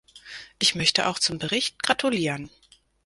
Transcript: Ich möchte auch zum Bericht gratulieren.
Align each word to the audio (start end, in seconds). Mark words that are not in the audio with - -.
Ich 0.57 0.73
möchte 0.73 1.05
auch 1.07 1.19
zum 1.19 1.37
Bericht 1.37 1.83
gratulieren. 1.83 2.49